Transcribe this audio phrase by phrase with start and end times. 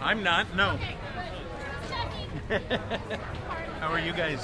[0.00, 0.54] I'm not.
[0.56, 0.78] No.
[3.80, 4.40] How are you guys?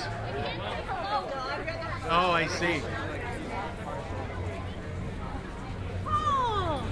[1.00, 1.30] Oh,
[2.10, 2.82] oh I see.
[6.06, 6.82] Oh,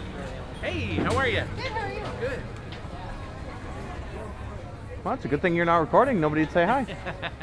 [0.63, 1.43] Hey, how are you?
[1.57, 2.03] good, how are you?
[2.21, 2.41] Good.
[5.05, 6.21] Well, it's a good thing you're not recording.
[6.21, 6.87] Nobody'd say hi.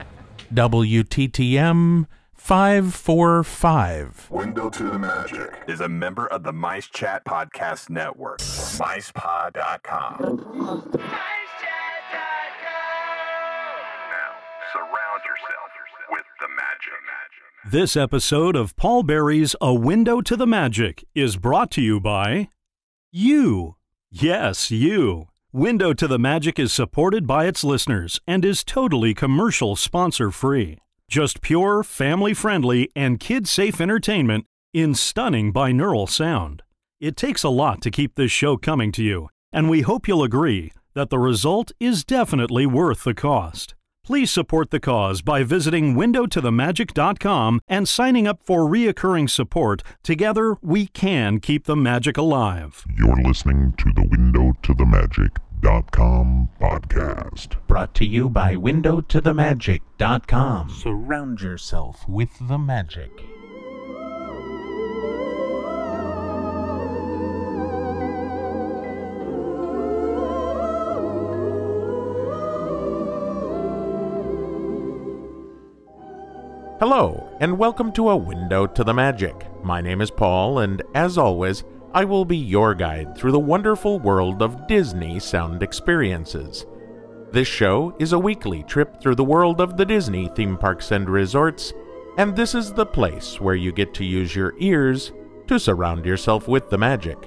[0.54, 2.08] WTTM
[2.44, 4.28] 545.
[4.32, 8.40] Window to the Magic is a member of the Mice Chat Podcast Network.
[8.40, 10.18] MicePod.com.
[10.20, 10.32] Now,
[14.74, 15.70] surround yourself
[16.10, 17.72] with the magic.
[17.72, 22.50] This episode of Paul Berry's A Window to the Magic is brought to you by
[23.12, 23.76] you.
[24.10, 25.28] Yes, you.
[25.54, 30.80] Window to the Magic is supported by its listeners and is totally commercial sponsor free.
[31.12, 36.64] Just pure, family friendly, and kid safe entertainment in stunning binaural sound.
[37.02, 40.24] It takes a lot to keep this show coming to you, and we hope you'll
[40.24, 43.76] agree that the result is definitely worth the cost.
[44.06, 49.84] Please support the cause by visiting windowtothemagic.com and signing up for reoccurring support.
[50.04, 52.86] Together, we can keep the magic alive.
[52.98, 54.86] You're listening to the Window to the
[55.62, 57.56] Magic.com podcast.
[57.68, 60.70] Brought to you by WindowToTheMagic.com.
[60.70, 63.12] Surround yourself with the magic.
[76.80, 79.46] Hello, and welcome to A Window to the Magic.
[79.64, 84.00] My name is Paul, and as always, I will be your guide through the wonderful
[84.00, 86.66] world of Disney sound experiences.
[87.32, 91.10] This show is a weekly trip through the world of the Disney theme parks and
[91.10, 91.74] resorts,
[92.18, 95.12] and this is the place where you get to use your ears
[95.48, 97.18] to surround yourself with the magic.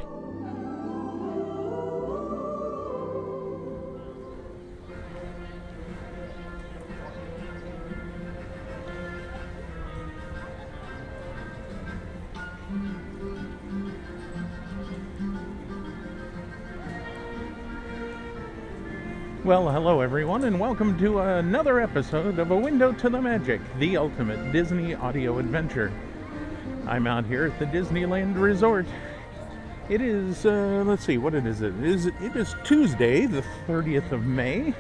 [19.45, 23.99] Well, hello everyone, and welcome to another episode of A Window to the Magic, the
[23.99, 25.93] ultimate Disney audio adventure.
[26.87, 28.87] I'm out here at the Disneyland Resort.
[29.91, 31.75] It is, uh, let's see, what it is it?
[31.85, 34.73] Is it is Tuesday, the 30th of May,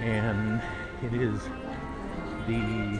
[0.00, 0.62] and
[1.04, 1.38] it is
[2.46, 2.98] the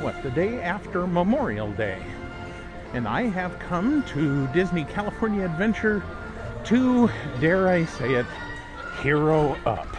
[0.00, 0.20] what?
[0.24, 2.02] The day after Memorial Day,
[2.94, 6.02] and I have come to Disney California Adventure
[6.64, 7.08] to,
[7.38, 8.26] dare I say it,
[9.02, 9.96] hero up.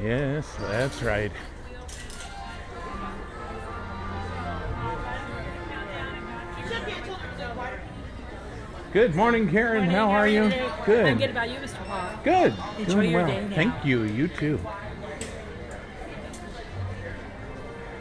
[0.00, 1.32] Yes, that's right.
[8.92, 9.80] Good morning, Karen.
[9.82, 10.44] Morning, How are you?
[10.44, 10.70] today?
[10.86, 11.06] Good.
[11.06, 11.84] I'm good about you, Mr.
[11.86, 12.10] Paul.
[12.24, 12.54] Good.
[12.78, 13.30] Enjoy Doing your well.
[13.30, 13.54] day now.
[13.56, 14.02] Thank you.
[14.04, 14.58] You too.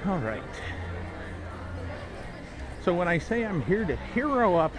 [0.08, 0.42] All right.
[2.84, 4.74] So when I say I'm here to hero up,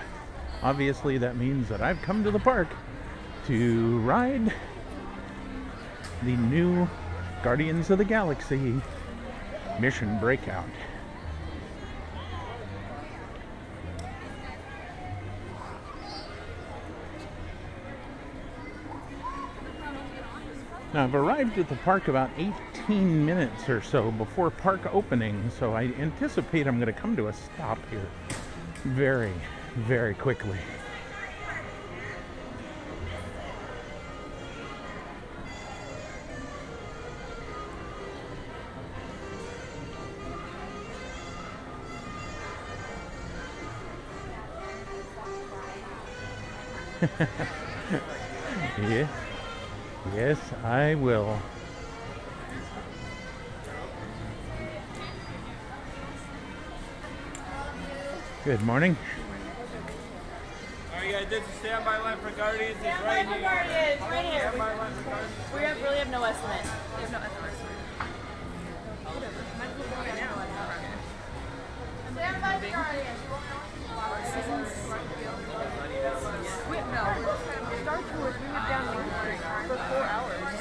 [0.62, 2.68] obviously that means that I've come to the park
[3.46, 4.52] to ride
[6.22, 6.88] the new
[7.42, 8.80] Guardians of the Galaxy
[9.78, 10.68] Mission Breakout.
[20.94, 25.74] Now, I've arrived at the park about 18 minutes or so before park opening, so
[25.74, 28.06] I anticipate I'm going to come to a stop here
[28.84, 29.34] very,
[29.76, 30.58] very quickly.
[48.80, 49.08] Yeah.
[50.14, 51.38] Yes, I will.
[58.44, 58.96] Good morning.
[60.92, 62.76] Alright guys, this is standby line for Guardians.
[62.78, 63.40] It's right here.
[63.40, 64.40] Guardians, right here.
[64.40, 65.34] Standby line for Guardians.
[65.54, 66.62] We have, really have no estimate.
[66.96, 67.58] We have no estimate.
[72.14, 73.18] Stand by the Guardians.
[76.70, 77.98] Wait, no.
[78.18, 80.58] We were down Main Street for four hours.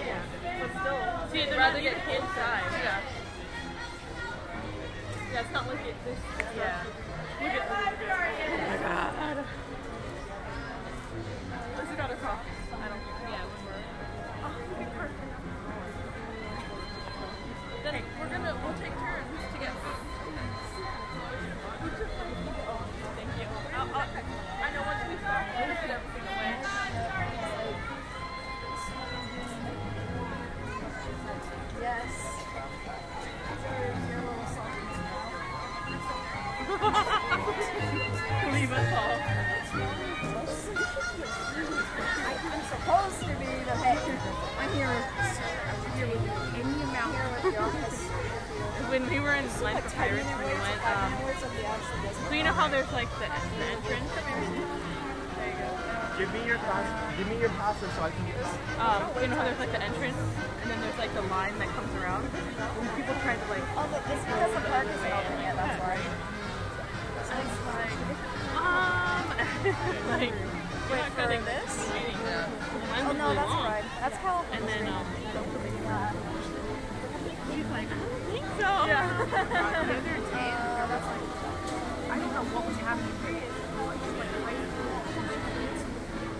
[0.00, 0.20] Yeah.
[5.32, 5.78] Yeah, it's not like.
[6.04, 6.18] This,
[6.56, 6.82] yeah.
[7.40, 8.08] Look at this.
[8.50, 9.46] Oh my god.
[50.00, 51.12] Pirates, when we went, um,
[52.28, 54.10] so you know how there's like the, the entrance?
[54.16, 54.24] There
[55.44, 55.68] you go.
[56.16, 56.88] Give me your pass.
[57.18, 58.48] Give me your password so I can get this.
[58.80, 60.16] Um, you know how there's like the entrance,
[60.62, 62.24] and then there's like the line that comes around.
[62.80, 65.76] When people try to like, Oh, but it's because the park isn't open Yeah, That's
[65.84, 65.96] why.
[67.30, 67.92] I was like,
[68.56, 69.24] um,
[70.16, 71.72] like, Wait not for gonna- this?
[72.88, 73.64] Mine Oh no, that's long.
[73.68, 73.84] right.
[74.00, 74.56] That's California.
[74.56, 75.04] And then um,
[77.50, 77.56] Yeah.
[77.56, 78.70] he's like, I don't think so.
[78.86, 79.18] Yeah.
[79.30, 82.10] the other day, Uh, that's like.
[82.10, 83.14] I don't know what was happening.
[83.20, 84.00] Just like
[84.42, 84.98] high school
[85.54, 85.80] kids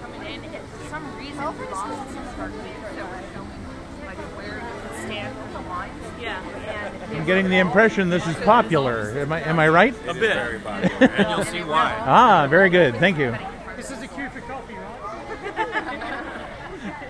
[0.02, 3.22] coming in, and for some reason, California's Boston one of my started favorite that were
[3.34, 3.62] filming
[4.06, 6.02] like where you can stand in the lines.
[6.20, 9.10] Yeah, and I'm getting the impression this is popular.
[9.20, 9.94] Am I am I right?
[10.08, 10.34] A bit.
[10.34, 11.94] Very popular, and you'll see why.
[12.00, 12.96] Ah, very good.
[12.96, 13.34] Thank you.
[13.76, 14.86] This is a cue for coffee, right?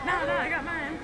[0.05, 0.99] no, no, I got mine.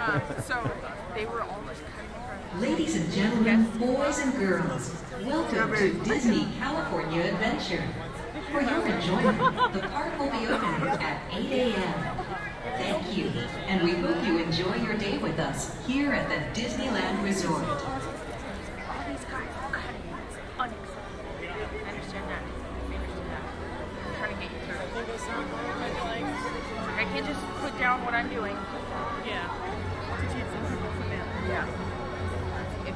[0.00, 0.70] um, so
[1.14, 2.10] they were all just cutting
[2.58, 4.94] Ladies and gentlemen, boys and girls,
[5.24, 7.84] welcome to Disney California Adventure.
[8.50, 12.16] For your enjoyment, the park will be open at 8 a.m.
[12.78, 13.30] Thank you,
[13.66, 17.62] and we hope you enjoy your day with us here at the Disneyland Resort.
[26.96, 28.56] I can't just put down what I'm doing.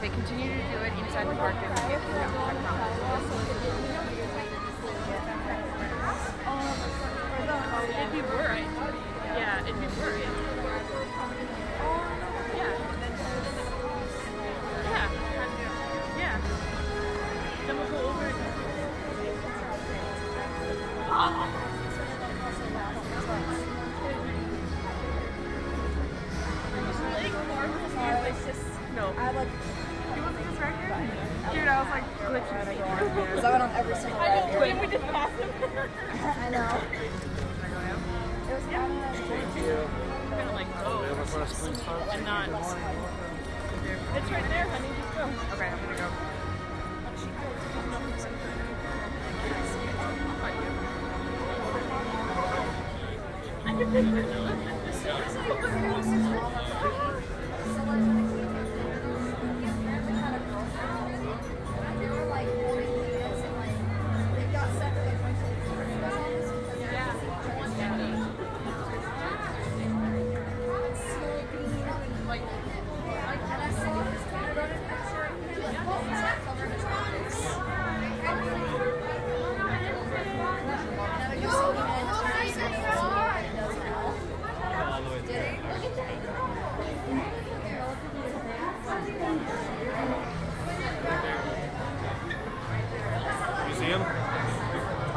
[0.03, 3.51] If they continue to do it inside the park, have technology.
[3.51, 3.90] It'd be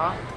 [0.04, 0.33] Huh?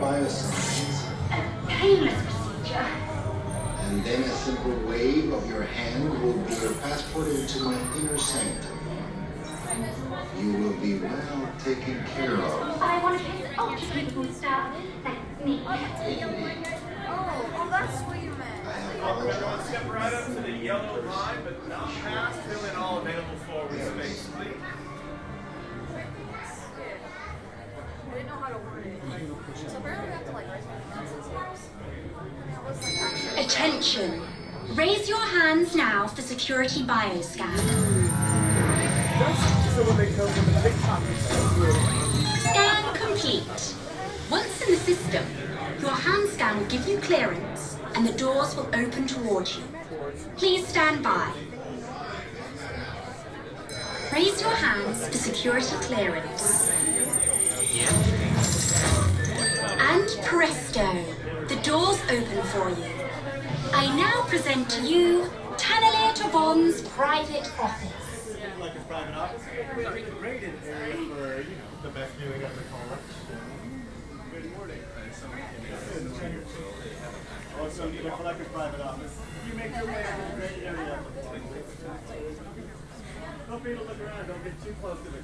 [0.00, 1.12] To bioscans.
[1.30, 2.88] A painless procedure.
[3.84, 8.16] And then a simple wave of your hand will be your passport into my inner
[8.16, 8.78] sanctum.
[10.38, 12.80] You will be well taken care of.
[12.80, 14.74] I want to kiss ultra beautiful stuff.
[15.04, 15.62] That's me.
[15.66, 15.72] Oh,
[17.58, 19.66] oh, that's what you meant.
[19.66, 22.40] Step right up to the yellow line, but not past.
[22.40, 23.99] Fill in all available forward
[33.36, 34.22] Attention.
[34.74, 37.58] Raise your hands now for security bioscan.
[42.38, 43.74] Scan complete.
[44.30, 45.24] Once in the system,
[45.80, 49.64] your hand scan will give you clearance and the doors will open towards you.
[50.36, 51.32] Please stand by.
[54.12, 56.70] Raise your hands for security clearance.
[59.82, 60.92] And presto,
[61.48, 62.92] the doors open for you.
[63.72, 65.24] I now present to you
[65.56, 68.36] Taneleer Tivan's private office.
[68.60, 69.42] like a private office.
[70.20, 72.62] Rated area for, you know, the best viewing of the.
[74.32, 74.82] Good morning.
[77.58, 79.18] Also need a private office.
[79.48, 80.98] You make your way to the area
[83.74, 84.28] to look around.
[84.28, 85.20] Don't get too close to the.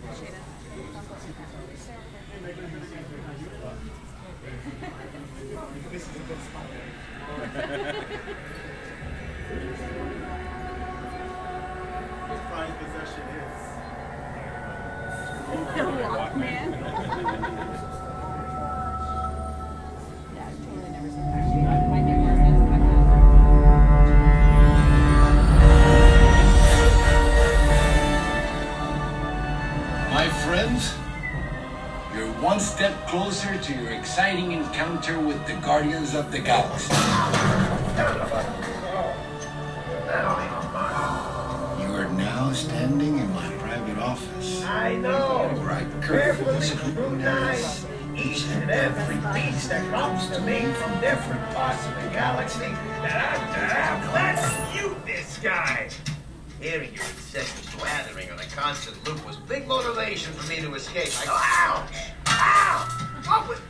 [4.43, 5.83] Hey, make it a good scene behind you.
[5.91, 6.67] This is a good spot.
[12.29, 12.41] His
[12.79, 13.63] possession is.
[15.49, 16.31] My
[34.17, 36.91] exciting encounter with the Guardians of the Galaxy.
[41.83, 44.65] You are now standing in my private office.
[44.65, 45.51] I know.
[45.61, 47.85] Where I Carefully scrutinize
[48.17, 53.39] each and every piece that comes to me from different parts of the galaxy that
[53.39, 54.15] I'm.
[54.15, 55.91] Let's mute this guy.
[56.59, 61.13] Hearing your incessant blathering on a constant loop was big motivation for me to escape.
[61.21, 61.93] I go, ouch!
[62.29, 63.07] Ow!
[63.27, 63.61] But that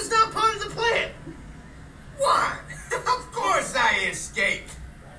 [0.00, 1.10] was not part of the plan.
[2.16, 2.58] What?
[2.92, 4.70] of course I escaped.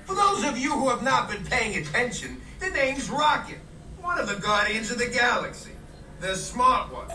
[0.04, 3.58] For those of you who have not been paying attention, the name's Rocket,
[4.00, 5.70] one of the Guardians of the Galaxy,
[6.20, 7.06] the smart one.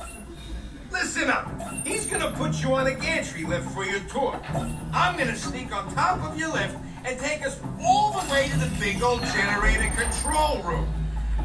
[0.91, 1.51] Listen up.
[1.85, 4.39] He's gonna put you on a gantry lift for your tour.
[4.93, 8.57] I'm gonna sneak on top of your lift and take us all the way to
[8.57, 10.87] the big old generator control room.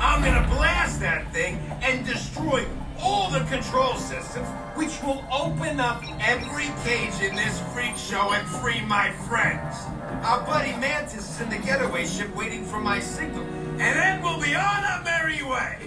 [0.01, 2.67] I'm gonna blast that thing and destroy
[3.01, 8.47] all the control systems, which will open up every cage in this freak show and
[8.47, 9.77] free my friends.
[10.25, 14.41] Our buddy Mantis is in the getaway ship waiting for my signal, and then we'll
[14.41, 15.79] be on our merry way.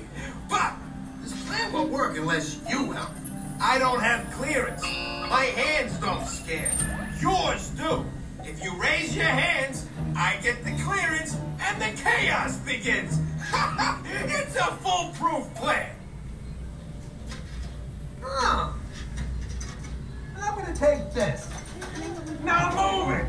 [0.50, 0.74] But
[1.22, 3.12] this plan won't work unless you help.
[3.62, 4.82] I don't have clearance.
[4.82, 6.72] My hands don't scan.
[7.22, 8.06] Yours do.
[8.44, 13.20] If you raise your hands, I get the clearance and the chaos begins.
[13.54, 15.92] It's a foolproof plan.
[18.22, 18.72] Huh.
[20.42, 21.50] I'm gonna take this.
[22.44, 23.26] Now move it.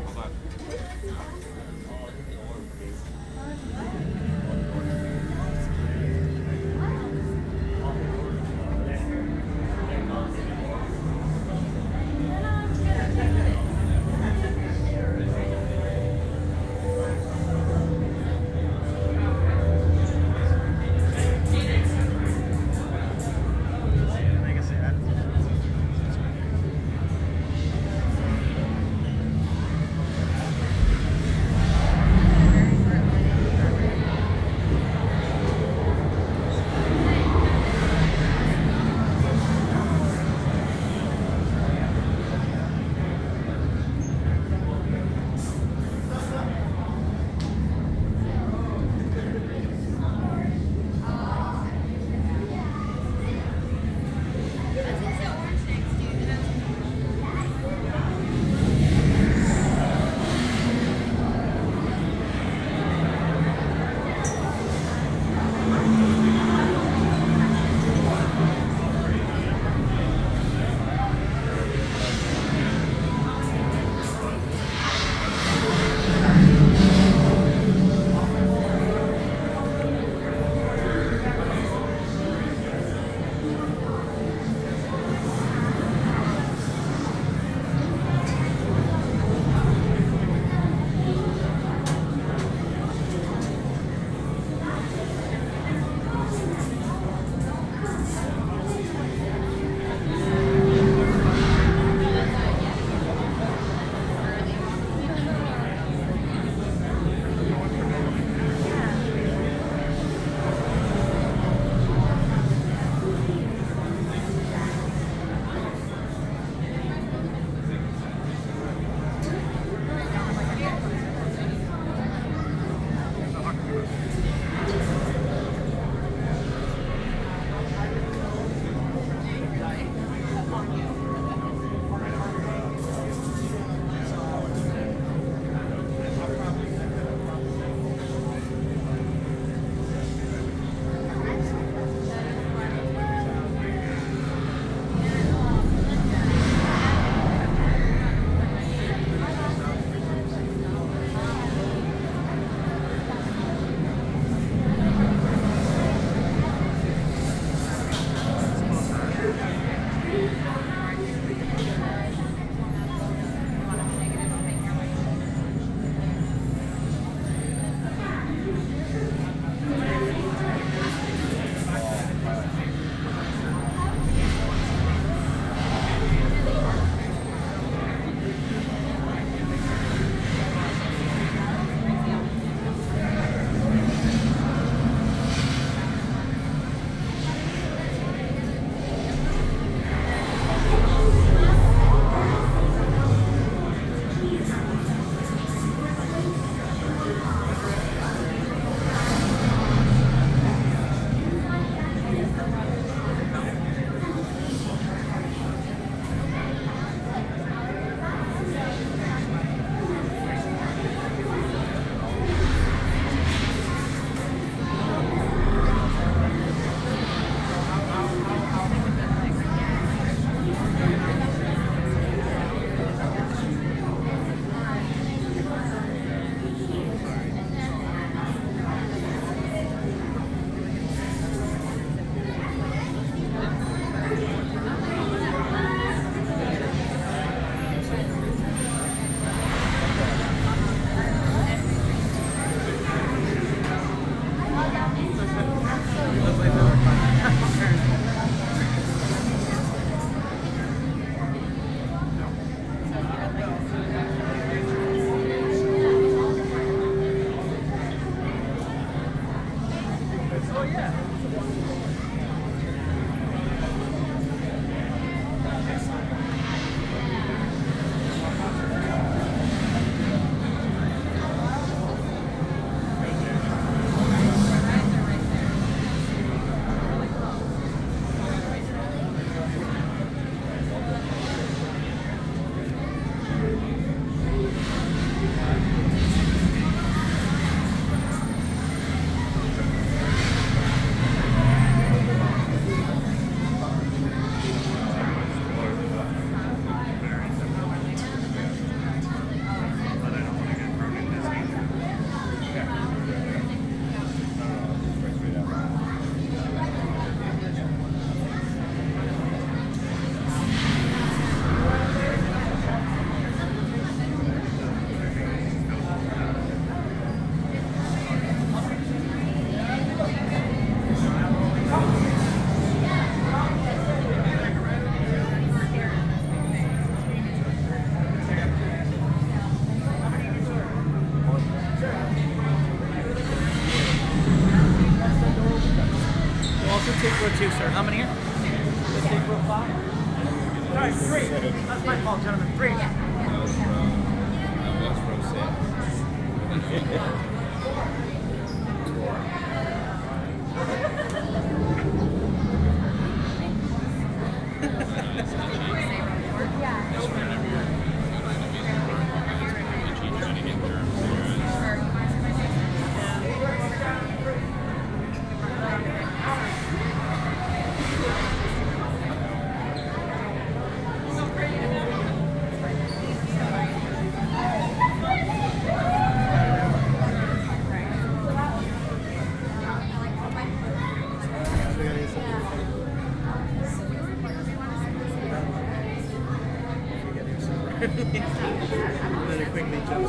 [389.89, 390.03] Then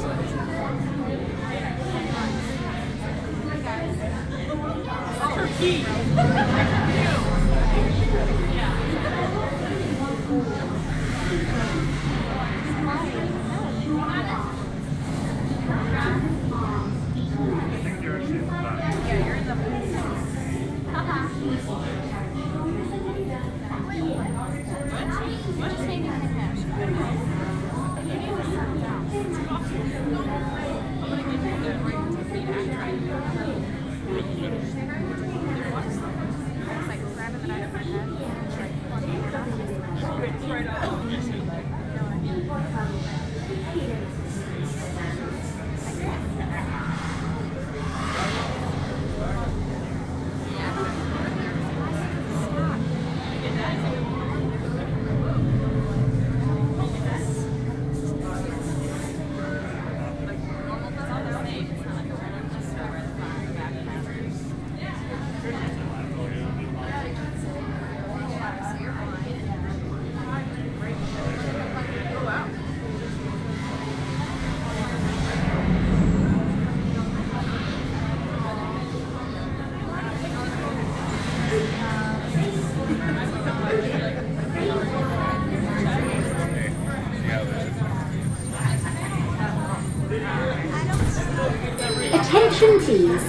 [92.99, 93.23] please.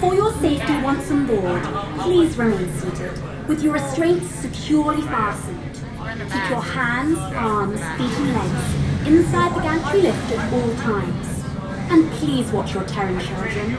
[0.00, 1.62] For your safety once on board,
[2.00, 3.12] please remain seated
[3.46, 5.74] with your restraints securely fastened.
[6.32, 8.64] Keep your hands, arms, feet and legs
[9.06, 11.26] inside the gantry lift at all times.
[11.92, 13.76] And please watch your turn, children.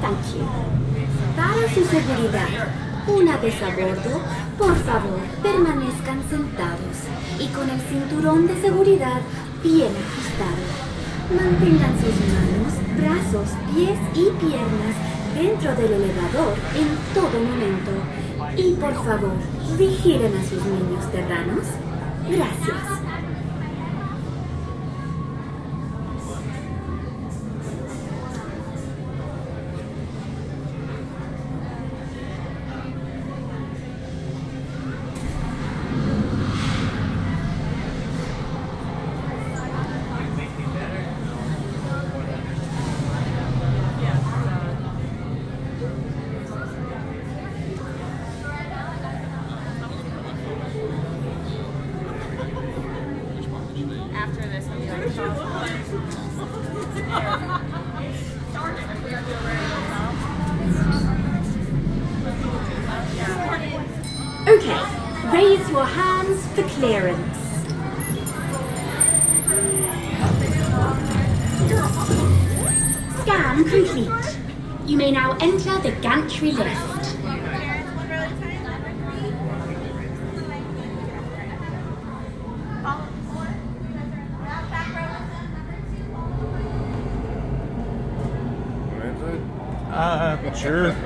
[0.00, 0.46] Thank you.
[1.36, 2.68] Para su seguridad,
[3.08, 4.22] una vez a bordo,
[4.56, 6.96] por favor, permanezcan sentados
[7.40, 9.20] y con el cinturón de seguridad
[9.64, 10.64] bien ajustado.
[11.34, 14.94] Mantengan sus manos, brazos, pies y piernas
[15.34, 17.90] dentro del elevador en todo momento.
[18.56, 19.32] Y por favor,
[19.78, 21.66] vigilen a sus niños terranos.
[22.28, 22.99] Gracias.
[90.00, 90.96] Uh, sure.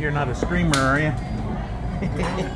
[0.00, 2.50] You're not a screamer, are you?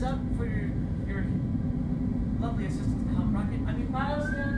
[0.00, 0.70] thumbs up for your,
[1.06, 1.24] your
[2.40, 3.60] lovely assistants to help Rocket.
[3.66, 4.49] I mean, Miles, yeah.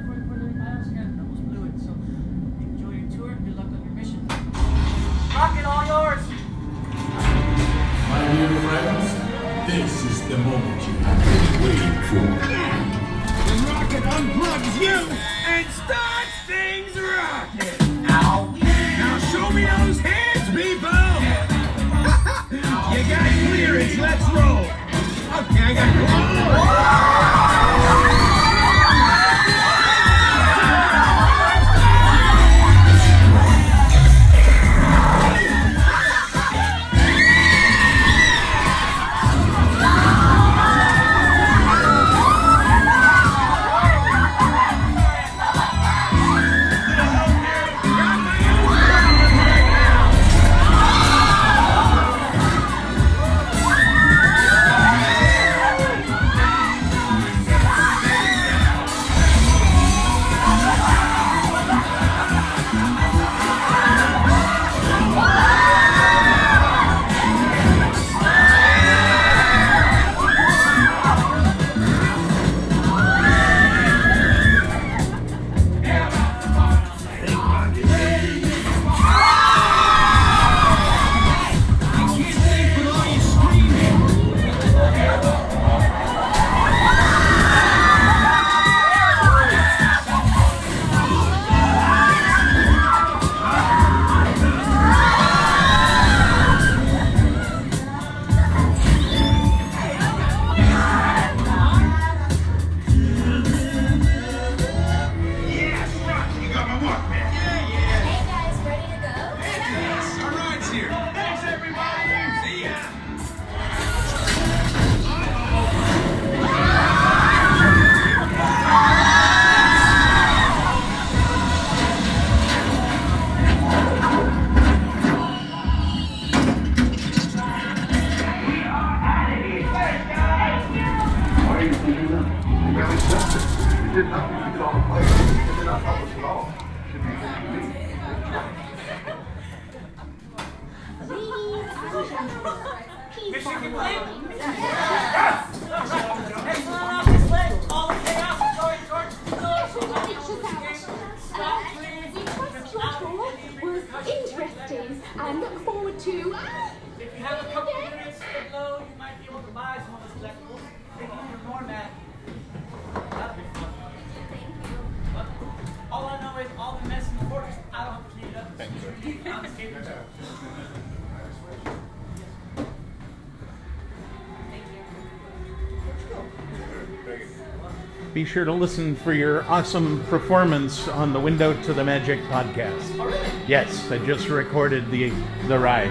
[178.22, 182.96] Be sure to listen for your awesome performance on the Window to the Magic podcast.
[183.00, 183.08] Oh,
[183.48, 185.10] yes, I just recorded the
[185.48, 185.90] the ride.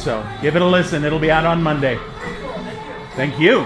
[0.00, 1.04] So give it a listen.
[1.04, 1.96] It'll be out on Monday.
[3.14, 3.64] Thank you.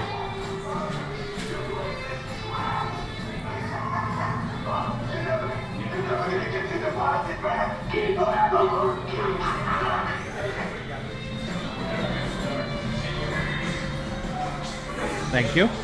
[15.31, 15.84] Thank you.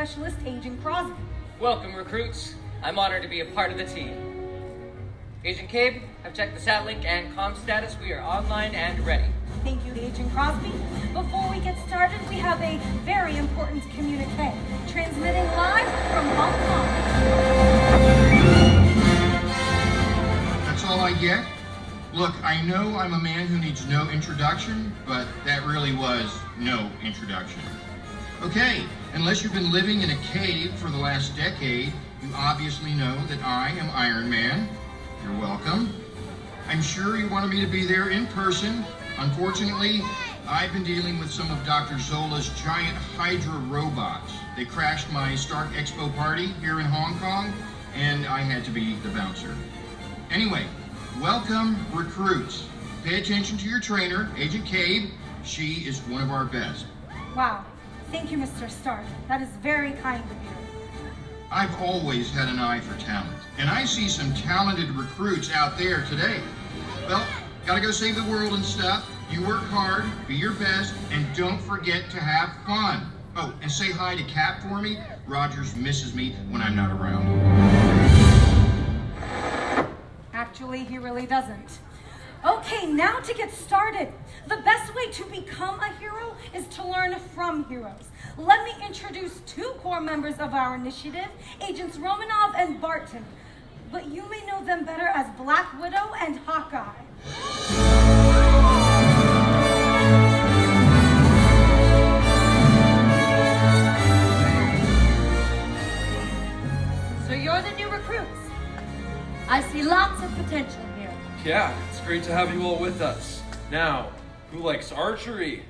[0.00, 1.12] Specialist Agent Crosby.
[1.60, 2.54] Welcome, recruits.
[2.82, 4.16] I'm honored to be a part of the team.
[5.44, 7.98] Agent Cabe, I've checked the sat link and comm status.
[8.00, 9.26] We are online and ready.
[9.62, 10.72] Thank you, Agent Crosby.
[11.12, 14.54] Before we get started, we have a very important communique
[14.88, 16.86] transmitting live from Hong Kong.
[20.64, 21.44] That's all I get?
[22.14, 26.90] Look, I know I'm a man who needs no introduction, but that really was no
[27.04, 27.60] introduction.
[28.42, 33.14] Okay, unless you've been living in a cave for the last decade, you obviously know
[33.26, 34.66] that I am Iron Man.
[35.22, 35.94] You're welcome.
[36.66, 38.82] I'm sure you wanted me to be there in person.
[39.18, 40.00] Unfortunately,
[40.48, 41.98] I've been dealing with some of Dr.
[41.98, 44.32] Zola's giant Hydra robots.
[44.56, 47.52] They crashed my Stark Expo party here in Hong Kong,
[47.94, 49.54] and I had to be the bouncer.
[50.30, 50.64] Anyway,
[51.20, 52.66] welcome recruits.
[53.04, 55.10] Pay attention to your trainer, Agent Cabe.
[55.44, 56.86] She is one of our best.
[57.36, 57.66] Wow.
[58.10, 58.68] Thank you, Mr.
[58.68, 59.04] Stark.
[59.28, 60.50] That is very kind of you.
[61.52, 66.04] I've always had an eye for talent, and I see some talented recruits out there
[66.06, 66.40] today.
[67.08, 67.24] Well,
[67.66, 69.08] gotta go save the world and stuff.
[69.30, 73.12] You work hard, be your best, and don't forget to have fun.
[73.36, 74.98] Oh, and say hi to Cap for me.
[75.28, 77.26] Rogers misses me when I'm not around.
[80.34, 81.78] Actually, he really doesn't.
[82.44, 84.08] Okay, now to get started.
[84.48, 88.08] The best way to become a hero is to learn from heroes.
[88.38, 91.28] Let me introduce two core members of our initiative,
[91.60, 93.26] Agents Romanoff and Barton.
[93.92, 98.29] But you may know them better as Black Widow and Hawkeye.
[112.10, 113.40] Great to have you all with us.
[113.70, 114.08] Now,
[114.50, 115.62] who likes archery?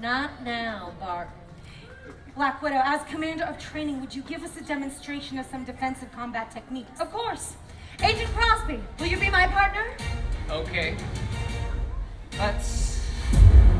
[0.00, 1.32] Not now, Barton.
[2.34, 6.10] Black Widow, as commander of training, would you give us a demonstration of some defensive
[6.10, 7.00] combat techniques?
[7.00, 7.54] Of course.
[8.02, 9.86] Agent Crosby, will you be my partner?
[10.50, 10.96] Okay.
[12.40, 13.08] Let's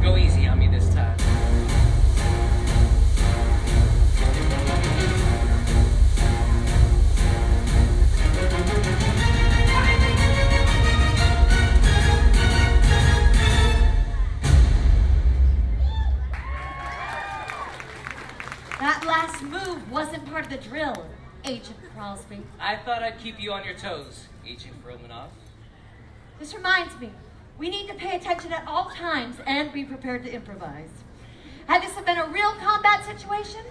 [0.05, 1.86] go easy on me this time.
[19.07, 21.07] Last move wasn't part of the drill,
[21.45, 22.43] Agent Crosby.
[22.59, 25.31] I thought I'd keep you on your toes, Agent Romanoff.
[26.41, 27.11] This reminds me,
[27.57, 30.91] we need to pay attention at all times and be prepared to improvise.
[31.69, 33.65] Had this been a real combat situation,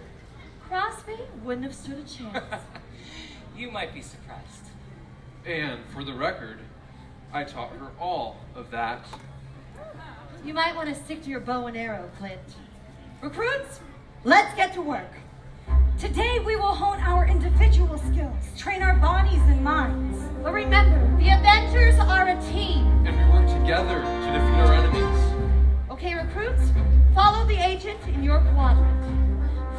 [0.61, 2.61] Crosby wouldn't have stood a chance.
[3.57, 4.69] You might be surprised.
[5.45, 6.59] And for the record,
[7.33, 9.05] I taught her all of that.
[10.45, 12.39] You might want to stick to your bow and arrow, Clint.
[13.21, 13.81] Recruits,
[14.23, 15.11] let's get to work.
[15.97, 20.19] Today we will hone our individual skills, train our bodies and minds.
[20.43, 22.85] But remember, the Avengers are a team.
[23.07, 25.87] And we work together to defeat our enemies.
[25.89, 26.73] Okay, recruits,
[27.13, 29.05] follow the agent in your quadrant.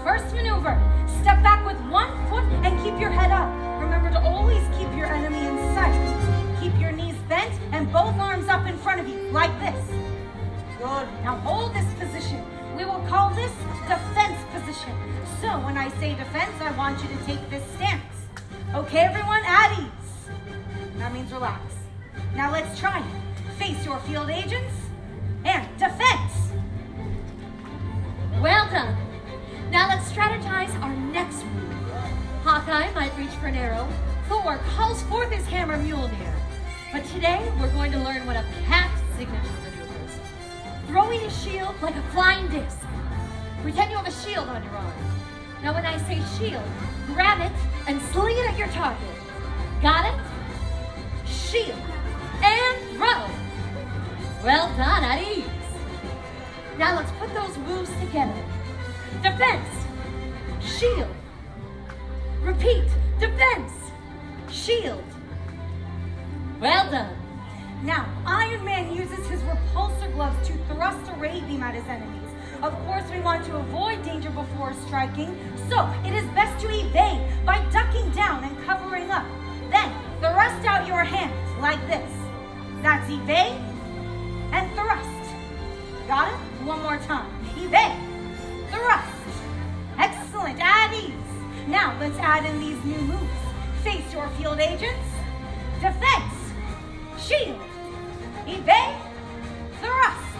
[0.03, 0.81] First maneuver,
[1.21, 3.53] step back with one foot and keep your head up.
[3.83, 6.63] Remember to always keep your enemy in sight.
[6.63, 9.85] Keep your knees bent and both arms up in front of you, like this.
[10.79, 11.09] Good.
[11.23, 11.86] Now hold this position.
[12.77, 13.53] We will call this
[13.89, 14.93] defense position.
[15.41, 18.03] So when I say defense, I want you to take this stance.
[18.75, 20.29] Okay, everyone, at ease.
[20.99, 21.63] That means relax.
[22.35, 23.53] Now let's try it.
[23.59, 24.75] Face your field agents
[25.47, 26.33] and defense.
[28.43, 28.95] Well done.
[29.71, 31.73] Now let's strategize our next move.
[32.43, 33.89] Hawkeye might reach for an arrow.
[34.29, 36.35] Thor calls forth his hammer Mjolnir.
[36.93, 39.76] But today we're going to learn what a Cap's signature maneuvers.
[40.97, 42.79] Throwing a shield like a flying disc.
[43.61, 44.95] Pretend you have a shield on your arm.
[45.63, 46.65] Now when I say shield,
[47.09, 47.53] grab it
[47.87, 49.07] and sling it at your target.
[49.83, 50.19] Got it?
[51.29, 51.79] Shield.
[52.43, 53.29] And throw.
[54.43, 55.45] Well done, at ease.
[56.79, 58.43] Now let's put those moves together.
[59.23, 59.69] Defense.
[60.63, 61.15] Shield.
[62.41, 62.89] Repeat.
[63.21, 63.73] Defense.
[64.51, 65.05] Shield.
[66.59, 67.26] Well done.
[67.83, 72.23] Now, Iron Man uses his repulsor gloves to thrust a ray beam at his enemies.
[72.63, 75.37] Of course, we want to avoid danger before striking,
[75.69, 79.27] so it is best to evade by ducking down and covering up.
[79.71, 82.11] Then, thrust out your hands like this.
[82.83, 83.61] That's evade
[84.53, 85.35] and thrust.
[86.09, 86.39] Got it?
[86.65, 87.31] One more time.
[87.57, 88.01] Evade,
[88.71, 89.13] thrust.
[89.99, 91.13] Excellent, at ease.
[91.69, 93.31] Now, let's add in these new moves.
[93.83, 95.07] Face your field agents.
[95.81, 96.46] Defense,
[97.27, 97.61] shield,
[98.47, 98.97] evade,
[99.81, 100.39] thrust.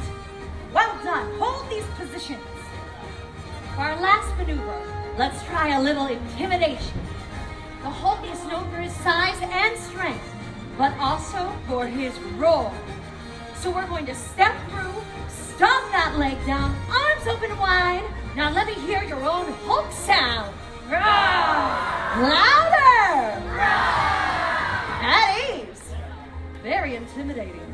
[0.73, 1.39] Well done.
[1.39, 2.41] Hold these positions.
[3.75, 4.81] For our last maneuver,
[5.19, 7.01] let's try a little intimidation.
[7.83, 10.25] The Hulk is known for his size and strength,
[10.79, 12.73] but also for his roar.
[13.57, 18.05] So we're going to step through, stomp that leg down, arms open wide.
[18.37, 20.55] Now let me hear your own Hulk sound.
[20.89, 21.01] Roar!
[22.31, 22.67] Louder!
[23.57, 24.16] Ease.
[26.67, 27.73] Very intimidating.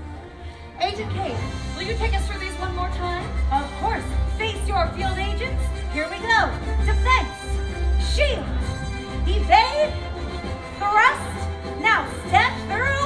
[0.78, 1.34] Agent Kate,
[1.74, 3.24] will you take us through these one more time?
[3.50, 4.04] Of course.
[4.36, 5.64] Face your field agents.
[5.94, 6.50] Here we go.
[6.84, 7.32] Defense,
[8.12, 8.44] shield,
[9.26, 9.94] evade,
[10.76, 11.80] thrust.
[11.80, 13.01] Now step through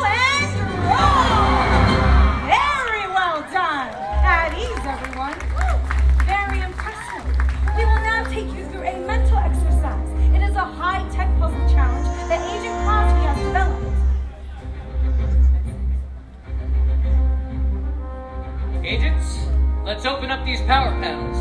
[19.87, 21.37] let's open up these power panels.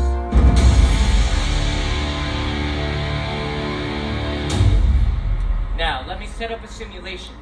[5.76, 7.34] Now, let me set up a simulation.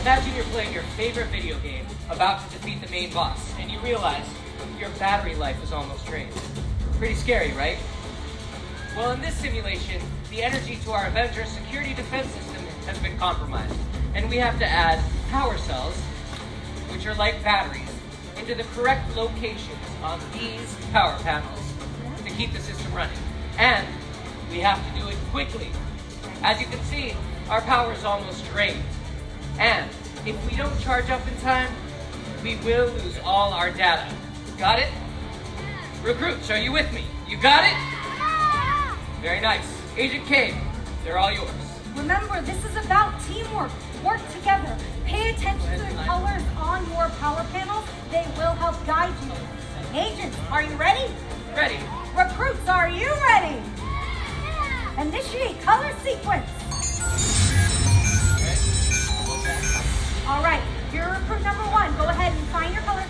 [0.00, 3.78] Imagine you're playing your favorite video game, about to defeat the main boss, and you
[3.80, 4.26] realize
[4.80, 6.32] your battery life is almost drained.
[6.98, 7.76] Pretty scary, right?
[8.96, 13.76] Well, in this simulation, the energy to our Avengers security defense system has been compromised,
[14.14, 14.98] and we have to add
[15.30, 15.94] power cells,
[16.90, 17.85] which are like batteries,
[18.38, 21.72] into the correct locations on these power panels
[22.24, 23.18] to keep the system running.
[23.58, 23.86] And
[24.50, 25.68] we have to do it quickly.
[26.42, 27.14] As you can see,
[27.48, 28.82] our power is almost drained.
[29.58, 29.90] And
[30.26, 31.72] if we don't charge up in time,
[32.42, 34.06] we will lose all our data.
[34.58, 34.88] Got it?
[36.02, 37.04] Recruits, are you with me?
[37.28, 37.76] You got it?
[39.22, 39.66] Very nice.
[39.96, 40.54] Agent K,
[41.04, 41.50] they're all yours.
[41.96, 43.70] Remember, this is about teamwork.
[44.04, 44.76] Work together.
[45.06, 47.84] Pay attention to the colors on your power panels.
[48.10, 49.32] They will help guide you.
[49.98, 51.10] Agents, are you ready?
[51.56, 51.78] Ready.
[52.14, 53.56] Recruits, are you ready?
[53.80, 55.02] Yeah.
[55.02, 56.46] Initiate color sequence.
[60.28, 60.60] All right,
[60.92, 61.96] you're recruit number one.
[61.96, 63.02] Go ahead and find your color.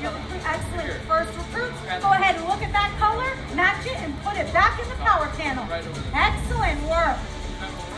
[0.00, 1.02] Your recruit, excellent.
[1.04, 4.80] First recruits, go ahead and look at that color, match it, and put it back
[4.80, 5.68] in the power panel.
[6.14, 7.18] Excellent work.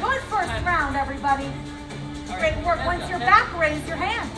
[0.03, 1.47] Good first round, everybody.
[2.27, 2.85] Great work.
[2.85, 4.29] Once you're back, raise your hand.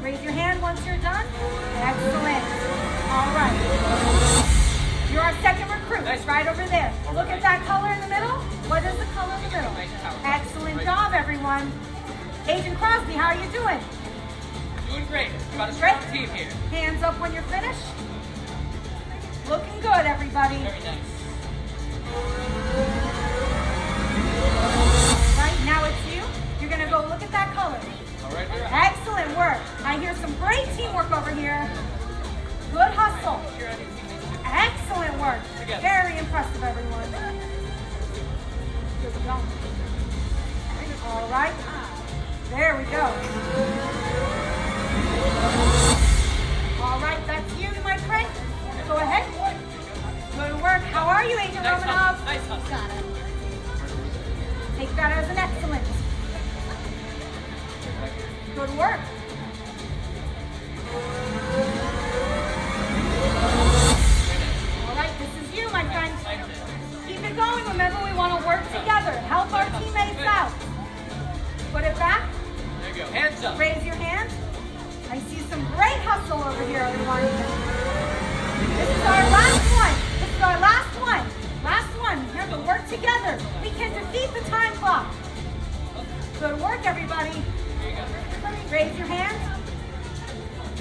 [0.00, 1.26] Raise your hand once you're done.
[1.82, 2.46] Excellent.
[3.10, 3.50] All right.
[5.10, 6.06] You're our second recruit.
[6.06, 6.94] It's right over there.
[7.12, 8.38] Look at that color in the middle.
[8.70, 9.74] What is the color in the middle?
[10.22, 11.72] Excellent job, everyone.
[12.46, 13.80] Agent Crosby, how are you doing?
[14.88, 15.32] Doing great.
[15.32, 16.52] We've got a strong team here.
[16.70, 17.82] Hands up when you're finished.
[19.50, 20.62] Looking good, everybody.
[20.62, 21.16] Very nice.
[25.38, 26.22] Right, now it's you.
[26.60, 27.80] You're gonna go look at that color.
[28.24, 28.48] All right.
[28.70, 29.60] Excellent work.
[29.84, 31.70] I hear some great teamwork over here.
[32.72, 33.40] Good hustle.
[34.44, 35.40] Excellent work.
[35.80, 37.14] Very impressive, everyone.
[41.06, 41.54] All right.
[42.50, 43.02] There we go.
[46.82, 48.28] All right, that's you, my friend.
[48.88, 49.24] Go ahead.
[50.36, 50.82] Good work.
[50.92, 52.24] How are you, Agent nice Romanoff?
[52.24, 52.70] Nice hustle.
[52.70, 53.25] Got it.
[54.76, 55.82] Take that as an excellent.
[58.54, 59.00] Go to work.
[64.84, 66.12] All right, this is you, my friend.
[67.08, 67.64] Keep it going.
[67.64, 69.12] Remember, we want to work together.
[69.32, 70.52] Help our teammates out.
[71.72, 72.28] Put it back.
[72.82, 73.06] There you go.
[73.12, 73.58] Hands up.
[73.58, 74.30] Raise your hand.
[75.10, 77.22] I see some great hustle over here, everyone.
[78.76, 79.94] This is our last one.
[80.20, 81.35] This is our last one.
[82.08, 82.22] One.
[82.28, 83.36] Remember, work together.
[83.60, 85.12] We can defeat the time clock.
[86.38, 87.42] Good work, everybody.
[88.70, 89.36] Raise your hand.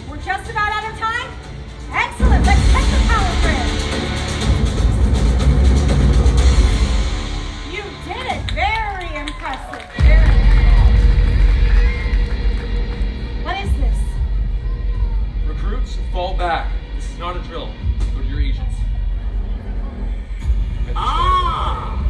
[0.07, 1.31] We're just about out of time.
[1.91, 2.45] Excellent.
[2.45, 3.69] Let's check the power grid.
[7.73, 8.41] You did it.
[8.51, 9.83] Very impressive.
[9.97, 10.29] Very
[13.43, 13.97] What is this?
[15.47, 16.71] Recruits, fall back.
[16.95, 17.71] This is not a drill.
[20.95, 22.01] Ah!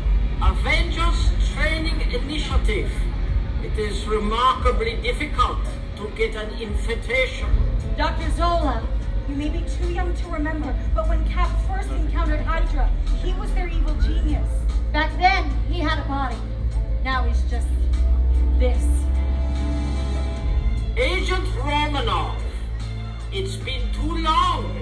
[0.41, 2.91] Avengers Training Initiative.
[3.63, 5.57] It is remarkably difficult
[5.97, 7.49] to get an invitation.
[7.97, 8.29] Dr.
[8.31, 8.87] Zola,
[9.27, 12.89] you may be too young to remember, but when Cap first encountered Hydra,
[13.23, 14.47] he was their evil genius.
[14.93, 16.37] Back then, he had a body.
[17.03, 17.67] Now he's just
[18.59, 18.85] this.
[20.95, 22.39] Agent Romanoff,
[23.33, 24.79] it's been too long,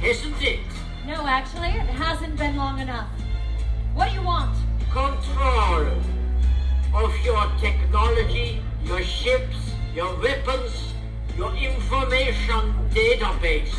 [0.00, 0.60] hasn't it?
[1.06, 3.08] No, actually, it hasn't been long enough.
[3.96, 4.54] What do you want?
[4.90, 5.86] Control
[6.92, 9.56] of your technology, your ships,
[9.94, 10.92] your weapons,
[11.34, 13.74] your information database.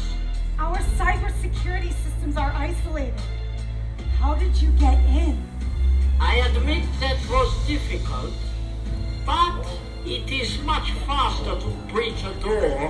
[0.58, 3.14] Our cybersecurity systems are isolated.
[4.18, 5.38] How did you get in?
[6.20, 8.34] I admit that was difficult,
[9.24, 9.68] but
[10.04, 12.90] it is much faster to breach a door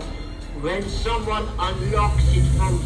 [0.62, 2.77] when someone unlocks it from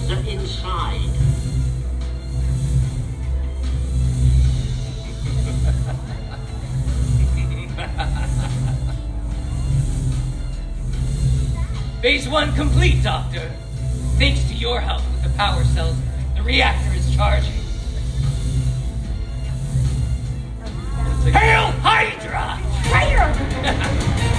[12.11, 13.49] Phase one complete, Doctor.
[14.17, 15.95] Thanks to your help with the power cells,
[16.35, 17.53] the reactor is charging.
[21.31, 22.59] Hail Hydra!
[22.91, 24.27] Hawkeye,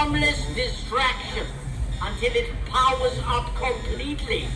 [0.00, 1.46] harmless distraction
[2.00, 4.48] until it powers up completely.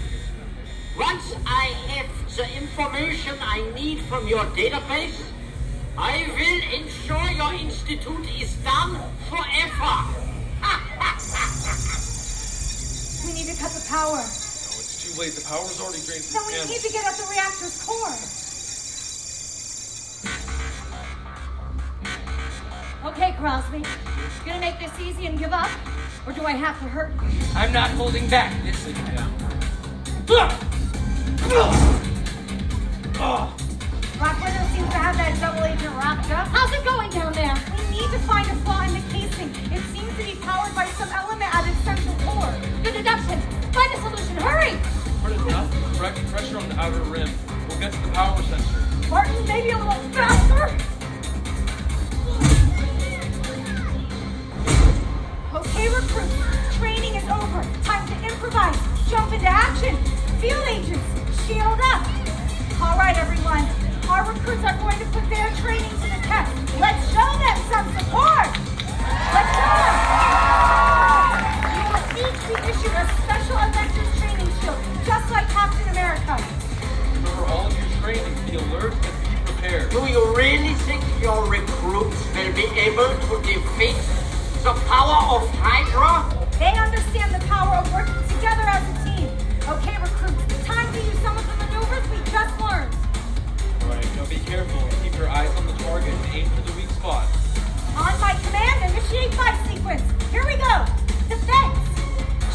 [0.97, 5.21] Once I have the information I need from your database,
[5.99, 8.97] I will ensure your institute is done
[9.29, 9.95] forever.
[13.27, 14.17] We need to cut the power.
[14.17, 15.33] No, it's too late.
[15.35, 16.73] The power's already drained No, from we the panel.
[16.73, 18.17] need to get at the reactor's core.
[23.13, 23.83] Okay, Crosby.
[24.41, 25.71] You gonna make this easy and give up?
[26.27, 27.39] Or do I have to hurt you?
[27.55, 29.31] I'm not holding back this time.
[34.19, 36.49] Black Widow seems to have that double agent wrapped up.
[36.49, 37.55] How's it going down there?
[37.77, 39.51] We need to find a flaw in the casing.
[39.73, 42.55] It seems to be powered by some element at its central core.
[42.83, 43.41] Good deduction.
[43.73, 44.37] Find a solution.
[44.37, 44.77] Hurry!
[45.21, 45.99] Hard enough.
[45.99, 47.29] Correct pressure on the outer rim.
[47.69, 49.09] We'll get to the power sensor.
[49.11, 50.94] Martin, maybe a little faster.
[55.85, 56.77] Okay, recruits.
[56.79, 57.61] Training is over.
[57.85, 58.79] Time to improvise.
[59.11, 59.95] Jump into action.
[60.41, 61.05] Field agents,
[61.45, 62.01] shield up.
[62.81, 63.69] All right, everyone.
[64.09, 66.57] Our recruits are going to put their training to the test.
[66.81, 68.49] Let's show them some support.
[69.29, 69.97] Let's show them.
[71.77, 76.41] You will each be issued a special Avengers training shield, just like Captain America.
[77.13, 78.33] Remember all of your training.
[78.49, 79.91] Be alert and be prepared.
[79.91, 84.24] Do you really think your recruits will be able to defeat
[84.65, 86.25] the power of Hydra?
[86.57, 89.29] They understand the power of working together as a team.
[89.69, 92.89] Okay, recruits, time to use some of the maneuvers we just learned.
[93.85, 94.81] Alright, now be careful.
[95.05, 97.29] Keep your eyes on the target and aim for the weak spot.
[97.93, 100.01] On my command, initiate fight sequence.
[100.33, 100.89] Here we go.
[101.29, 101.77] Defense.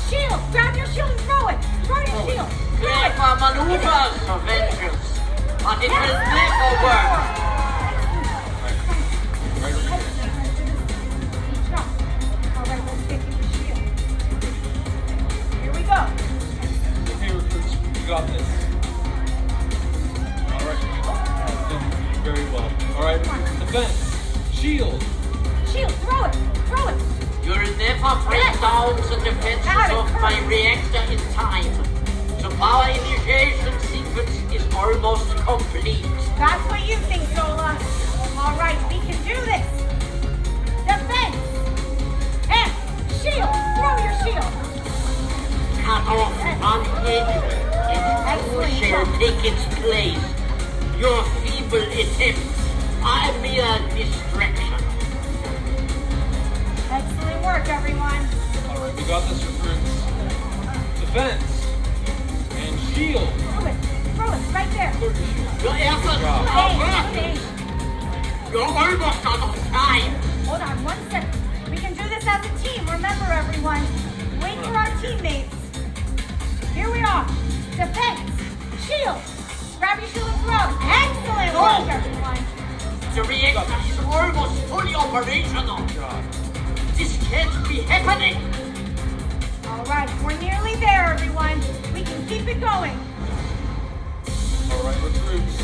[0.09, 0.41] Shield.
[0.49, 1.61] Grab your shield and throw it.
[1.85, 2.49] Throw your shield.
[2.81, 3.13] Throw it.
[3.21, 5.05] Clever maneuvers, Avengers,
[5.61, 7.48] but it will never work.
[18.09, 18.41] Got this.
[20.49, 20.81] All right.
[21.69, 22.71] Did Very well.
[22.97, 23.21] All right.
[23.21, 24.49] Defense.
[24.51, 25.03] Shield.
[25.71, 26.33] Shield, throw it.
[26.65, 26.97] Throw it.
[27.45, 31.71] You'll never break down the defenses of my reactor in time.
[32.41, 36.01] The power initiation sequence is almost complete.
[36.35, 37.77] That's what you think, Zola.
[38.39, 39.69] All right, we can do this.
[40.89, 41.37] Defense.
[42.49, 42.71] And
[43.21, 43.53] shield.
[43.77, 44.49] Throw your shield.
[45.85, 47.58] Cut off one head and two
[48.89, 50.17] shall take its place.
[50.97, 52.57] Your feeble attempts
[53.05, 54.73] are a mere distraction.
[56.89, 58.25] Excellent work, everyone.
[58.69, 59.93] All right, we got this, recruits.
[61.01, 61.67] Defense.
[62.57, 63.29] And shield.
[63.29, 63.75] Throw it.
[64.17, 64.91] Throw it right there.
[65.61, 66.47] Your efforts job.
[66.47, 67.37] are Hey, working.
[67.37, 68.51] hey.
[68.51, 70.11] You're almost out of time.
[70.49, 71.69] Hold on one second.
[71.69, 72.89] We can do this as a team.
[72.89, 73.85] Remember, everyone.
[74.41, 75.53] Wait for our teammates.
[76.73, 77.27] Here we are.
[77.77, 78.38] Defense.
[78.89, 79.21] Shield.
[79.77, 80.65] Grab your shield and throw.
[80.81, 81.93] Excellent work, oh.
[81.93, 82.41] everyone.
[83.13, 85.77] The reactor is almost fully operational.
[86.97, 88.33] This can't be happening.
[89.67, 91.61] All right, we're nearly there, everyone.
[91.93, 92.97] We can keep it going.
[94.71, 95.57] All right, recruits.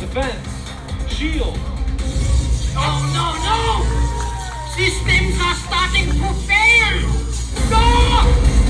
[0.00, 1.12] Defense.
[1.12, 1.58] Shield.
[2.76, 3.84] Oh no, no!
[4.72, 7.04] Systems are starting to fail!
[7.68, 8.63] No!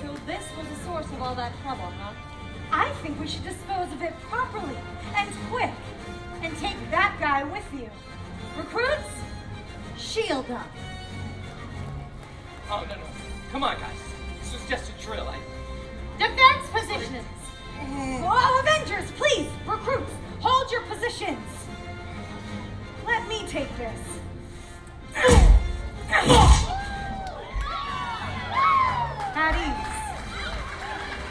[0.00, 2.12] So this was the source of all that trouble, huh?
[2.70, 4.76] I think we should dispose of it properly
[5.14, 5.70] and quick
[6.42, 7.90] and take that guy with you.
[8.56, 9.08] Recruits,
[9.96, 10.66] shield up.
[12.70, 13.02] Oh, no, no.
[13.50, 13.96] Come on, guys.
[14.42, 15.26] This was just a drill.
[15.26, 15.38] I...
[16.18, 17.24] Defense positions.
[17.80, 21.38] Oh, Avengers, please, recruits, hold your positions.
[23.06, 24.17] Let me take this.
[26.10, 26.48] At.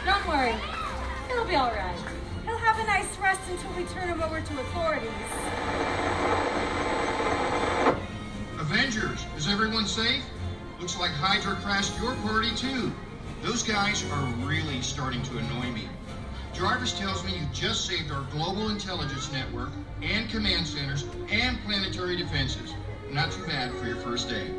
[0.04, 0.54] Don't worry.
[1.30, 1.98] It'll be all right.
[2.44, 5.10] He'll have a nice rest until we turn him over to authorities.
[8.58, 10.22] Avengers, is everyone safe?
[10.80, 12.92] Looks like Hydra crashed your party too.
[13.42, 15.88] Those guys are really starting to annoy me.
[16.54, 19.70] Jarvis tells me you just saved our global intelligence network
[20.02, 22.74] and command centers and planetary defenses.
[23.10, 24.50] Not too bad for your first day.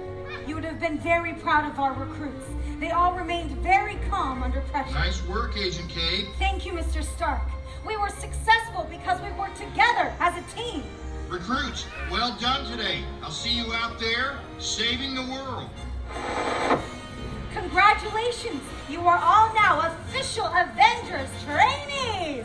[0.50, 2.44] You would have been very proud of our recruits.
[2.80, 4.96] They all remained very calm under pressure.
[4.96, 6.26] Nice work, Agent K.
[6.40, 7.04] Thank you, Mr.
[7.04, 7.44] Stark.
[7.86, 10.82] We were successful because we worked together as a team.
[11.30, 13.04] Recruits, well done today.
[13.22, 15.70] I'll see you out there saving the world.
[17.54, 18.64] Congratulations!
[18.90, 22.44] You are all now official Avengers trainees!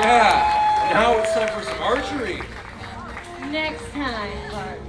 [0.00, 0.90] Yeah!
[0.94, 2.40] Now it's time for some archery.
[3.50, 4.80] Next time, Bart.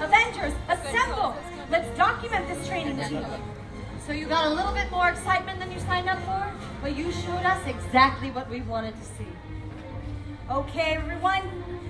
[0.00, 1.36] Avengers, assemble!
[1.70, 3.26] Let's document this training team.
[4.06, 6.52] So you got a little bit more excitement than you signed up for?
[6.80, 9.28] But you showed us exactly what we wanted to see.
[10.50, 11.42] Okay, everyone,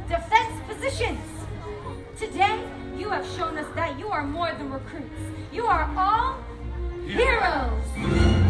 [0.09, 1.21] defense positions.
[2.19, 2.63] Today,
[2.99, 5.21] you have shown us that you are more than recruits.
[5.53, 6.37] You are all
[7.07, 8.50] heroes.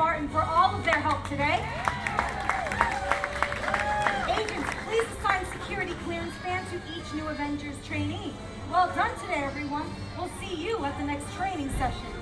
[0.00, 1.60] Barton for all of their help today.
[4.32, 8.32] Agents, please assign security clearance band to each new Avengers trainee.
[8.70, 9.84] Well done today, everyone.
[10.16, 12.19] We'll see you at the next training session.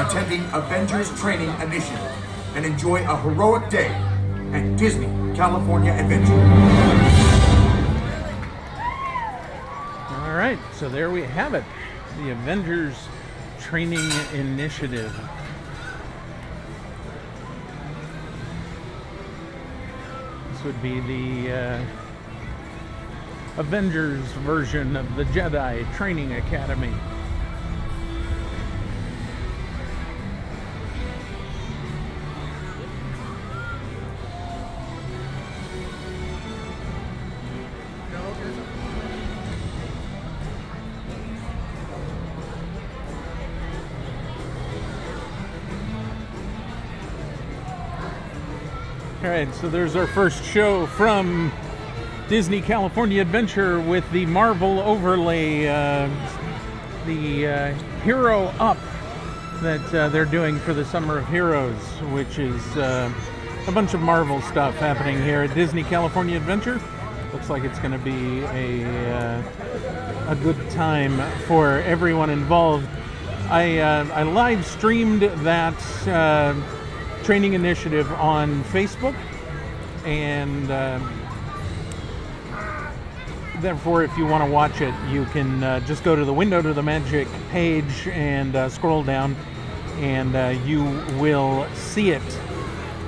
[0.00, 2.12] attending Avengers Training Initiative
[2.54, 3.88] and enjoy a heroic day
[4.52, 6.32] at Disney California Adventure.
[10.14, 11.64] All right, so there we have it
[12.18, 12.94] the Avengers
[13.60, 15.14] Training Initiative.
[20.50, 21.84] This would be the uh,
[23.58, 26.94] Avengers version of the Jedi Training Academy.
[49.44, 51.52] Right, so there's our first show from
[52.26, 56.08] Disney California Adventure with the Marvel overlay, uh,
[57.04, 58.78] the uh, Hero Up
[59.60, 61.78] that uh, they're doing for the Summer of Heroes,
[62.14, 63.12] which is uh,
[63.66, 66.80] a bunch of Marvel stuff happening here at Disney California Adventure.
[67.34, 72.88] Looks like it's going to be a uh, a good time for everyone involved.
[73.50, 75.78] I uh, I live streamed that
[77.26, 79.16] training initiative on Facebook,
[80.04, 81.28] and um,
[83.60, 86.62] therefore, if you want to watch it, you can uh, just go to the Window
[86.62, 89.34] to the Magic page and uh, scroll down,
[89.96, 90.84] and uh, you
[91.18, 92.22] will see it.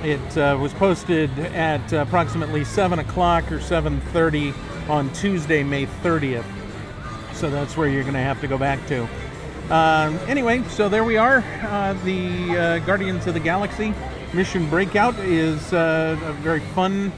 [0.03, 4.53] It uh, was posted at approximately 7 o'clock or 7:30
[4.89, 6.43] on Tuesday, May 30th.
[7.35, 9.07] So that's where you're going to have to go back to.
[9.69, 11.43] Um, anyway, so there we are.
[11.61, 13.93] Uh, the uh, Guardians of the Galaxy
[14.33, 17.11] Mission Breakout is uh, a very fun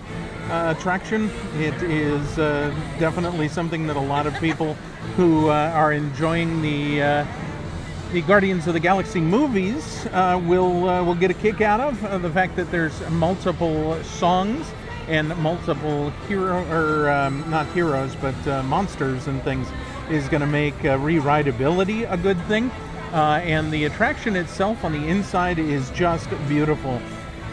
[0.50, 1.32] uh, attraction.
[1.56, 4.74] It is uh, definitely something that a lot of people
[5.16, 7.26] who uh, are enjoying the
[8.12, 12.22] the Guardians of the Galaxy movies will will get a kick out of.
[12.22, 14.70] The fact that there's multiple songs
[15.08, 18.36] and multiple hero or um, not heroes but
[18.66, 19.70] monsters and things
[20.12, 22.70] is going to make uh, re-rideability a good thing.
[23.14, 27.02] Uh, and the attraction itself on the inside is just beautiful.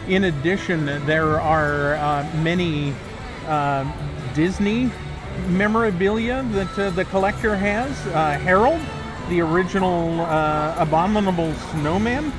[0.07, 2.93] In addition, there are uh, many
[3.45, 3.85] uh,
[4.33, 4.89] Disney
[5.47, 7.91] memorabilia that uh, the collector has.
[8.07, 8.81] Uh, Harold,
[9.29, 10.21] the original
[10.77, 12.31] abominable snowman,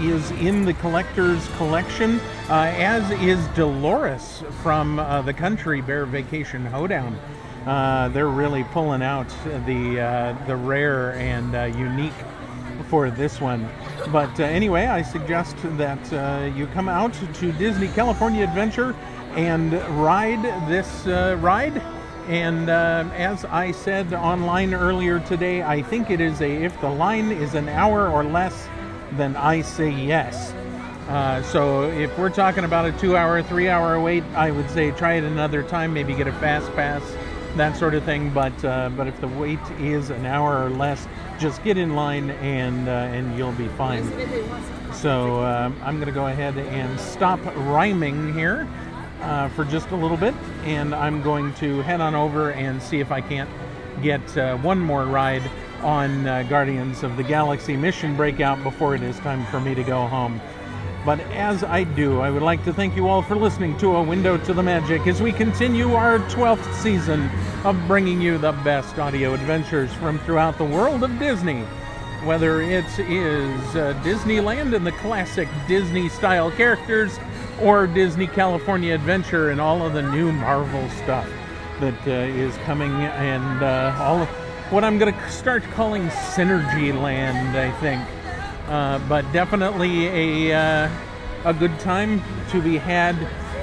[0.00, 7.18] is in the collector's collection, as is Dolores from the Country Bear Vacation Hoedown.
[7.66, 9.28] Uh, they're really pulling out
[9.66, 12.12] the uh, the rare and uh, unique
[12.88, 13.68] for this one.
[14.12, 18.94] But uh, anyway, I suggest that uh, you come out to Disney California Adventure
[19.34, 21.06] and ride this
[21.42, 21.82] ride.
[22.28, 27.32] And as I said online earlier today, I think it is a if the line
[27.32, 28.68] is an hour or less,
[29.12, 30.52] then I say yes.
[31.08, 35.22] Uh, so if we're talking about a two-hour, three-hour wait, I would say try it
[35.24, 35.94] another time.
[35.94, 37.00] Maybe get a fast pass,
[37.56, 38.30] that sort of thing.
[38.30, 41.06] But uh, but if the wait is an hour or less,
[41.38, 44.04] just get in line and uh, and you'll be fine.
[44.92, 48.66] So um, I'm going to go ahead and stop rhyming here
[49.20, 50.34] uh, for just a little bit,
[50.64, 53.50] and I'm going to head on over and see if I can't
[54.02, 55.42] get uh, one more ride
[55.82, 59.84] on uh, Guardians of the Galaxy Mission Breakout before it is time for me to
[59.84, 60.40] go home.
[61.06, 64.02] But as I do, I would like to thank you all for listening to A
[64.02, 67.30] Window to the Magic as we continue our 12th season
[67.62, 71.60] of bringing you the best audio adventures from throughout the world of Disney.
[72.24, 77.20] Whether it is uh, Disneyland and the classic Disney style characters,
[77.62, 81.28] or Disney California Adventure and all of the new Marvel stuff
[81.78, 84.28] that uh, is coming, and uh, all of
[84.72, 88.02] what I'm going to start calling Synergy Land, I think.
[88.68, 90.90] Uh, but definitely a uh,
[91.44, 93.14] a good time to be had,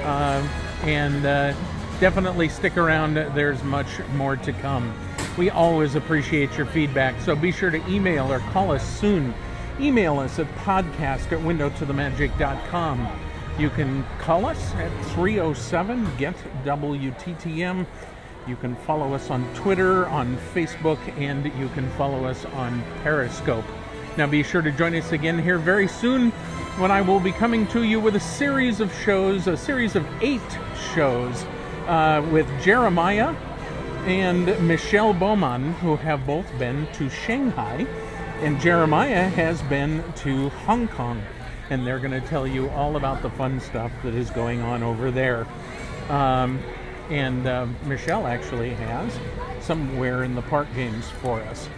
[0.02, 0.46] uh,
[0.84, 1.52] and uh,
[2.00, 3.14] definitely stick around.
[3.14, 4.94] There's much more to come.
[5.36, 9.34] We always appreciate your feedback, so be sure to email or call us soon.
[9.78, 13.08] Email us at podcast at windowtothemagic.com.
[13.58, 17.86] You can call us at 307 GET WTTM.
[18.46, 23.64] You can follow us on Twitter, on Facebook, and you can follow us on Periscope.
[24.16, 26.30] Now be sure to join us again here very soon
[26.78, 30.06] when I will be coming to you with a series of shows, a series of
[30.22, 30.40] eight
[30.94, 31.44] shows
[31.88, 33.34] uh, with Jeremiah
[34.06, 37.86] and Michelle Bowman, who have both been to Shanghai,
[38.38, 41.20] and Jeremiah has been to Hong Kong.
[41.70, 44.84] And they're going to tell you all about the fun stuff that is going on
[44.84, 45.44] over there.
[46.08, 46.60] Um,
[47.10, 49.18] and uh, Michelle actually has
[49.60, 51.68] somewhere in the park games for us.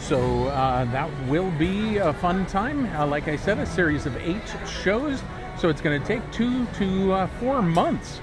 [0.00, 2.86] So uh, that will be a fun time.
[2.96, 4.42] Uh, like I said, a series of eight
[4.82, 5.22] shows.
[5.58, 8.20] So it's going to take two to uh, four months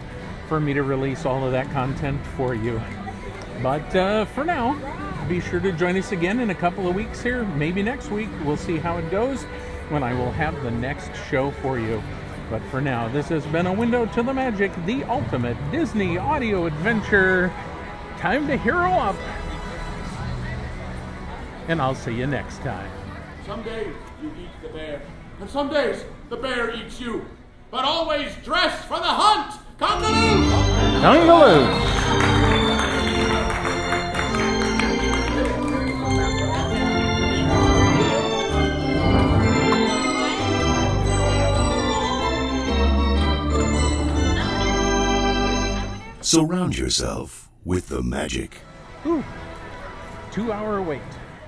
[0.47, 2.81] for me to release all of that content for you.
[3.61, 4.73] But uh, for now,
[5.27, 8.29] be sure to join us again in a couple of weeks here, maybe next week.
[8.43, 9.43] We'll see how it goes
[9.89, 12.01] when I will have the next show for you.
[12.49, 16.67] But for now, this has been a window to the magic, the ultimate Disney audio
[16.67, 17.51] adventure.
[18.17, 19.15] Time to hero up.
[21.67, 22.91] And I'll see you next time.
[23.45, 25.01] Some days you eat the bear,
[25.39, 27.25] and some days the bear eats you.
[27.71, 29.59] But always dress for the hunt!
[29.79, 30.45] Congaloo!
[31.01, 31.95] Dungaloo!
[46.21, 48.59] Surround yourself with the magic.
[49.05, 49.23] Ooh,
[50.31, 51.01] two hour wait.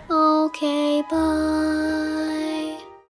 [0.09, 2.56] Okay, bye.